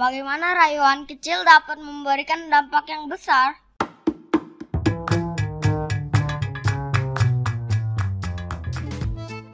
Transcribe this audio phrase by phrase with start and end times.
[0.00, 3.60] bagaimana rayuan kecil dapat memberikan dampak yang besar?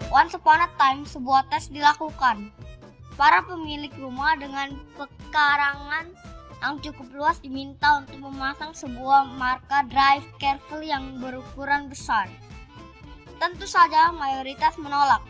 [0.06, 2.54] Once upon a time, sebuah tes dilakukan.
[3.19, 6.14] Para pemilik rumah dengan pekarangan
[6.62, 12.30] yang cukup luas diminta untuk memasang sebuah marka drive careful yang berukuran besar.
[13.42, 15.20] Tentu saja mayoritas menolak.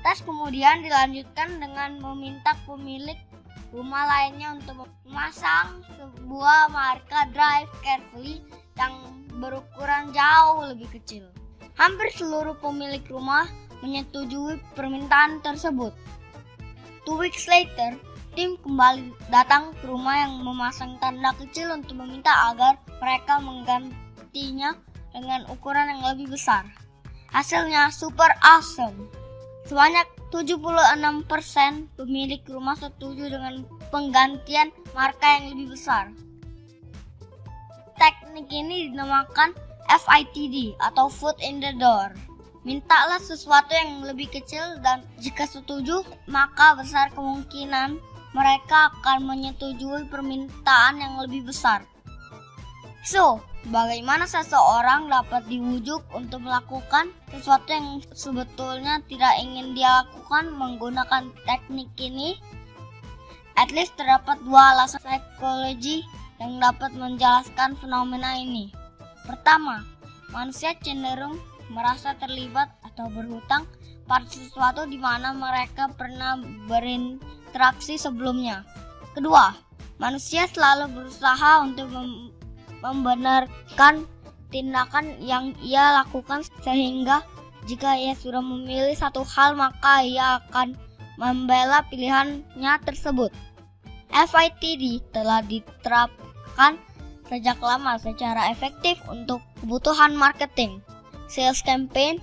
[0.00, 3.20] Tes kemudian dilanjutkan dengan meminta pemilik
[3.74, 8.38] rumah lainnya untuk memasang sebuah marka drive carefully
[8.78, 8.94] yang
[9.42, 11.26] berukuran jauh lebih kecil.
[11.74, 13.50] Hampir seluruh pemilik rumah
[13.82, 15.90] menyetujui permintaan tersebut.
[17.02, 17.98] Two weeks later,
[18.38, 24.78] tim kembali datang ke rumah yang memasang tanda kecil untuk meminta agar mereka menggantinya
[25.10, 26.62] dengan ukuran yang lebih besar.
[27.34, 29.10] Hasilnya super awesome.
[29.66, 33.62] Sebanyak 76% pemilik rumah setuju dengan
[33.94, 36.10] penggantian marka yang lebih besar.
[37.94, 39.54] Teknik ini dinamakan
[39.86, 42.10] FITD atau foot in the door.
[42.66, 47.94] Mintalah sesuatu yang lebih kecil dan jika setuju, maka besar kemungkinan
[48.34, 51.86] mereka akan menyetujui permintaan yang lebih besar.
[53.06, 61.32] So, bagaimana seseorang dapat diwujud untuk melakukan sesuatu yang sebetulnya tidak ingin dia lakukan menggunakan
[61.48, 62.36] teknik ini?
[63.54, 66.02] At least terdapat dua alasan psikologi
[66.42, 68.74] yang dapat menjelaskan fenomena ini.
[69.24, 69.86] Pertama,
[70.34, 71.38] manusia cenderung
[71.70, 73.64] merasa terlibat atau berhutang
[74.04, 76.36] pada sesuatu di mana mereka pernah
[76.68, 78.66] berinteraksi sebelumnya.
[79.16, 79.54] Kedua,
[79.96, 81.88] manusia selalu berusaha untuk
[82.84, 84.04] membenarkan
[84.52, 87.24] tindakan yang ia lakukan sehingga
[87.64, 90.76] jika ia sudah memilih satu hal maka ia akan
[91.16, 93.32] membela pilihannya tersebut.
[94.12, 96.76] FITD telah diterapkan
[97.24, 100.84] sejak lama secara efektif untuk kebutuhan marketing
[101.26, 102.20] sales campaign,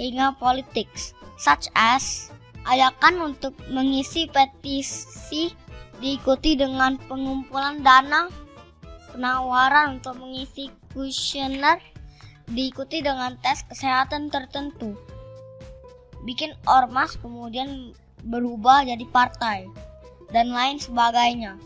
[0.00, 2.30] hingga politics, such as
[2.66, 5.52] ajakan untuk mengisi petisi
[6.00, 8.28] diikuti dengan pengumpulan dana,
[9.16, 11.80] penawaran untuk mengisi kuesioner
[12.52, 14.92] diikuti dengan tes kesehatan tertentu.
[16.28, 17.96] Bikin ormas kemudian
[18.28, 19.64] berubah jadi partai
[20.28, 21.56] dan lain sebagainya.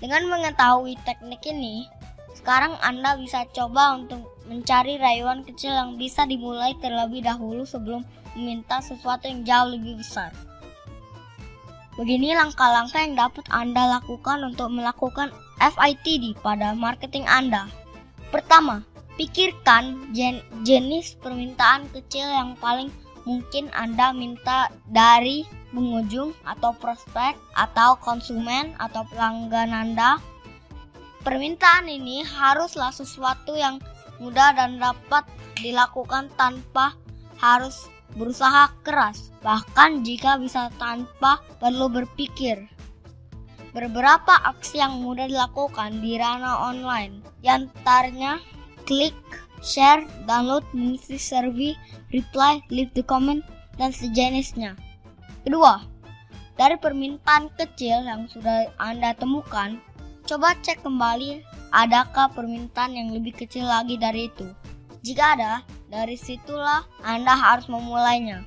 [0.00, 1.88] Dengan mengetahui teknik ini,
[2.36, 8.04] sekarang Anda bisa coba untuk mencari rayuan kecil yang bisa dimulai terlebih dahulu sebelum
[8.36, 10.32] meminta sesuatu yang jauh lebih besar.
[12.00, 15.30] Begini langkah-langkah yang dapat Anda lakukan untuk melakukan
[15.60, 17.68] FITD pada marketing Anda.
[18.32, 18.80] Pertama,
[19.20, 22.88] pikirkan jen jenis permintaan kecil yang paling
[23.28, 30.16] mungkin Anda minta dari pengunjung atau prospek atau konsumen atau pelanggan Anda.
[31.20, 33.76] Permintaan ini haruslah sesuatu yang
[34.16, 35.28] mudah dan dapat
[35.60, 36.96] dilakukan tanpa
[37.36, 42.66] harus berusaha keras, bahkan jika bisa tanpa perlu berpikir.
[43.70, 48.42] Beberapa aksi yang mudah dilakukan di ranah online, yantarnya
[48.82, 49.14] klik,
[49.62, 51.78] share, download, mengisi survei,
[52.10, 53.46] reply, leave the comment,
[53.78, 54.74] dan sejenisnya.
[55.46, 55.86] Kedua,
[56.58, 59.78] dari permintaan kecil yang sudah Anda temukan,
[60.26, 64.50] coba cek kembali adakah permintaan yang lebih kecil lagi dari itu?
[65.00, 68.44] Jika ada, dari situlah Anda harus memulainya.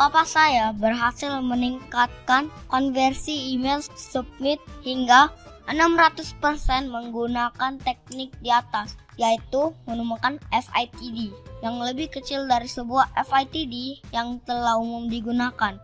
[0.00, 5.28] Papa saya berhasil meningkatkan konversi email submit hingga
[5.68, 6.40] 600%
[6.88, 14.80] menggunakan teknik di atas, yaitu menemukan FITD yang lebih kecil dari sebuah FITD yang telah
[14.80, 15.76] umum digunakan.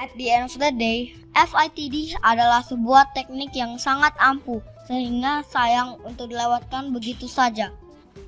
[0.00, 6.00] At the end of the day, FITD adalah sebuah teknik yang sangat ampuh sehingga sayang
[6.00, 7.76] untuk dilewatkan begitu saja.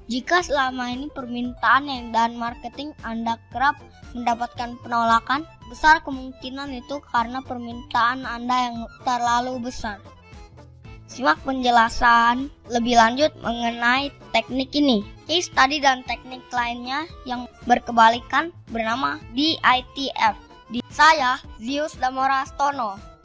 [0.06, 3.78] Jika selama ini permintaan dan marketing Anda kerap
[4.14, 9.98] mendapatkan penolakan, besar kemungkinan itu karena permintaan Anda yang terlalu besar.
[11.06, 15.06] Simak penjelasan lebih lanjut mengenai teknik ini.
[15.26, 20.34] Case study dan teknik lainnya yang berkebalikan bernama DITF.
[20.66, 23.15] Di saya, Zeus Damorastono.